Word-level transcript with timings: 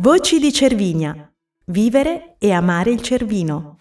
Voci 0.00 0.38
di 0.38 0.50
Cervinia. 0.50 1.30
Vivere 1.66 2.36
e 2.38 2.52
amare 2.52 2.90
il 2.90 3.02
Cervino. 3.02 3.76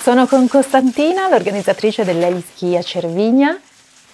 Sono 0.00 0.26
con 0.26 0.48
Costantina, 0.48 1.28
l'organizzatrice 1.28 2.04
dell'Eliski 2.04 2.76
a 2.76 2.82
Cervinia. 2.82 3.56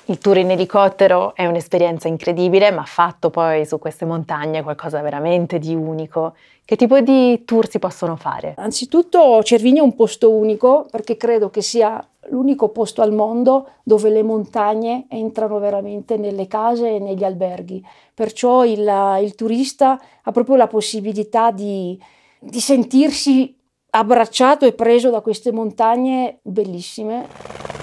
Il 0.04 0.18
tour 0.18 0.36
in 0.36 0.50
elicottero 0.50 1.34
è 1.34 1.46
un'esperienza 1.46 2.08
incredibile, 2.08 2.70
ma 2.72 2.84
fatto 2.84 3.30
poi 3.30 3.64
su 3.64 3.78
queste 3.78 4.04
montagne 4.04 4.62
qualcosa 4.62 5.00
veramente 5.00 5.58
di 5.58 5.74
unico. 5.74 6.34
Che 6.62 6.76
tipo 6.76 7.00
di 7.00 7.44
tour 7.46 7.66
si 7.66 7.78
possono 7.78 8.16
fare? 8.16 8.52
Anzitutto 8.58 9.42
Cervinia 9.42 9.80
è 9.80 9.84
un 9.84 9.94
posto 9.94 10.30
unico 10.30 10.86
perché 10.90 11.16
credo 11.16 11.48
che 11.48 11.62
sia 11.62 12.06
l'unico 12.30 12.68
posto 12.68 13.02
al 13.02 13.12
mondo 13.12 13.70
dove 13.82 14.10
le 14.10 14.22
montagne 14.22 15.06
entrano 15.08 15.58
veramente 15.58 16.16
nelle 16.16 16.46
case 16.46 16.96
e 16.96 16.98
negli 16.98 17.24
alberghi. 17.24 17.84
Perciò 18.14 18.64
il, 18.64 19.18
il 19.22 19.34
turista 19.34 20.00
ha 20.22 20.32
proprio 20.32 20.56
la 20.56 20.66
possibilità 20.66 21.50
di, 21.50 21.98
di 22.38 22.60
sentirsi 22.60 23.54
abbracciato 23.90 24.66
e 24.66 24.72
preso 24.72 25.10
da 25.10 25.20
queste 25.20 25.52
montagne 25.52 26.38
bellissime. 26.42 27.74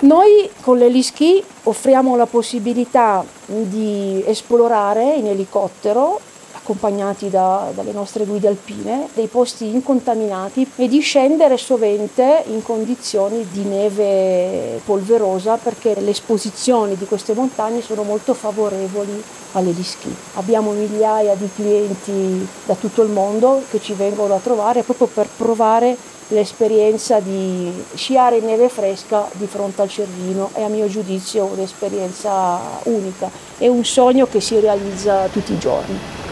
Noi 0.00 0.48
con 0.60 0.78
l'Eliski 0.78 1.42
offriamo 1.64 2.16
la 2.16 2.26
possibilità 2.26 3.24
di 3.46 4.22
esplorare 4.24 5.14
in 5.14 5.26
elicottero 5.26 6.20
accompagnati 6.66 7.30
da, 7.30 7.70
dalle 7.72 7.92
nostre 7.92 8.24
guide 8.24 8.48
alpine, 8.48 9.08
dei 9.14 9.28
posti 9.28 9.66
incontaminati 9.66 10.68
e 10.74 10.88
di 10.88 10.98
scendere 10.98 11.56
sovente 11.56 12.42
in 12.48 12.62
condizioni 12.62 13.46
di 13.52 13.62
neve 13.62 14.80
polverosa 14.84 15.56
perché 15.56 15.94
le 16.00 16.10
esposizioni 16.10 16.96
di 16.96 17.04
queste 17.04 17.34
montagne 17.34 17.80
sono 17.80 18.02
molto 18.02 18.34
favorevoli 18.34 19.22
alle 19.52 19.72
schi. 19.80 20.14
Abbiamo 20.34 20.72
migliaia 20.72 21.36
di 21.36 21.48
clienti 21.54 22.46
da 22.64 22.74
tutto 22.74 23.02
il 23.02 23.10
mondo 23.10 23.62
che 23.70 23.80
ci 23.80 23.92
vengono 23.92 24.34
a 24.34 24.38
trovare 24.38 24.82
proprio 24.82 25.06
per 25.06 25.28
provare 25.36 25.96
l'esperienza 26.28 27.20
di 27.20 27.72
sciare 27.94 28.38
in 28.38 28.46
neve 28.46 28.68
fresca 28.68 29.28
di 29.34 29.46
fronte 29.46 29.82
al 29.82 29.88
Cervino 29.88 30.50
è 30.54 30.62
a 30.62 30.68
mio 30.68 30.88
giudizio 30.88 31.44
un'esperienza 31.44 32.58
unica, 32.84 33.30
è 33.56 33.68
un 33.68 33.84
sogno 33.84 34.26
che 34.26 34.40
si 34.40 34.58
realizza 34.58 35.28
tutti 35.28 35.52
i 35.52 35.58
giorni. 35.58 36.25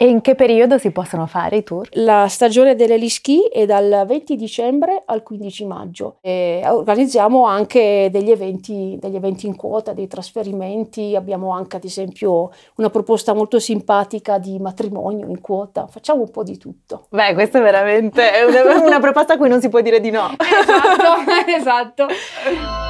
E 0.00 0.06
in 0.06 0.20
che 0.20 0.36
periodo 0.36 0.78
si 0.78 0.92
possono 0.92 1.26
fare 1.26 1.56
i 1.56 1.64
tour? 1.64 1.88
La 1.94 2.28
stagione 2.28 2.76
dell'Eliski 2.76 3.48
è 3.52 3.66
dal 3.66 4.04
20 4.06 4.36
dicembre 4.36 5.02
al 5.04 5.24
15 5.24 5.66
maggio 5.66 6.18
e 6.20 6.62
organizziamo 6.64 7.44
anche 7.44 8.08
degli 8.08 8.30
eventi, 8.30 8.96
degli 9.00 9.16
eventi 9.16 9.48
in 9.48 9.56
quota, 9.56 9.92
dei 9.92 10.06
trasferimenti, 10.06 11.16
abbiamo 11.16 11.50
anche 11.50 11.78
ad 11.78 11.84
esempio 11.84 12.52
una 12.76 12.90
proposta 12.90 13.34
molto 13.34 13.58
simpatica 13.58 14.38
di 14.38 14.60
matrimonio 14.60 15.26
in 15.26 15.40
quota, 15.40 15.88
facciamo 15.88 16.20
un 16.20 16.30
po' 16.30 16.44
di 16.44 16.56
tutto. 16.58 17.06
Beh, 17.10 17.34
questa 17.34 17.58
è 17.58 17.62
veramente 17.62 18.22
una, 18.46 18.80
una 18.80 19.00
proposta 19.02 19.32
a 19.32 19.36
cui 19.36 19.48
non 19.48 19.60
si 19.60 19.68
può 19.68 19.80
dire 19.80 19.98
di 19.98 20.10
no. 20.10 20.28
esatto, 20.38 22.06
esatto. 22.06 22.87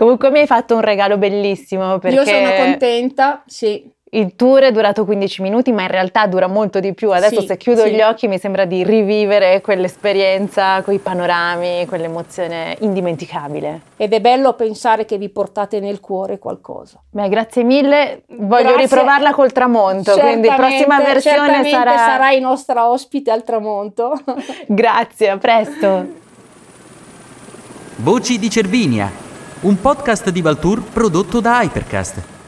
Comunque 0.00 0.30
mi 0.30 0.38
hai 0.38 0.46
fatto 0.46 0.76
un 0.76 0.80
regalo 0.80 1.18
bellissimo 1.18 1.98
perché... 1.98 2.16
Io 2.16 2.24
sono 2.24 2.54
contenta, 2.56 3.42
sì. 3.44 3.86
Il 4.12 4.34
tour 4.34 4.62
è 4.62 4.72
durato 4.72 5.04
15 5.04 5.42
minuti, 5.42 5.72
ma 5.72 5.82
in 5.82 5.88
realtà 5.88 6.26
dura 6.26 6.46
molto 6.46 6.80
di 6.80 6.94
più. 6.94 7.10
Adesso 7.10 7.42
sì, 7.42 7.46
se 7.46 7.58
chiudo 7.58 7.82
sì. 7.82 7.90
gli 7.90 8.00
occhi 8.00 8.26
mi 8.26 8.38
sembra 8.38 8.64
di 8.64 8.82
rivivere 8.82 9.60
quell'esperienza, 9.60 10.80
quei 10.82 11.00
panorami, 11.00 11.84
quell'emozione 11.86 12.78
indimenticabile. 12.80 13.82
Ed 13.98 14.14
è 14.14 14.22
bello 14.22 14.54
pensare 14.54 15.04
che 15.04 15.18
vi 15.18 15.28
portate 15.28 15.80
nel 15.80 16.00
cuore 16.00 16.38
qualcosa. 16.38 16.98
Beh, 17.10 17.28
grazie 17.28 17.62
mille. 17.62 18.22
Voglio 18.28 18.72
Grazie. 18.72 18.84
riprovarla 18.84 19.34
col 19.34 19.52
tramonto, 19.52 20.16
quindi 20.16 20.48
prossima 20.48 20.98
versione 21.00 21.36
certamente 21.36 21.70
sarà... 21.70 21.96
sarai 21.98 22.40
nostra 22.40 22.88
ospite 22.88 23.30
al 23.30 23.44
tramonto. 23.44 24.18
Grazie, 24.66 25.28
a 25.28 25.36
presto. 25.36 26.06
Voci 27.96 28.38
di 28.38 28.48
Cervinia, 28.48 29.28
un 29.62 29.78
podcast 29.78 30.30
di 30.30 30.40
Valtour 30.40 30.80
prodotto 30.80 31.40
da 31.40 31.60
Hypercast. 31.62 32.39